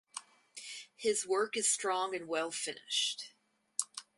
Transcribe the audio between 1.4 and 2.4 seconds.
is strong and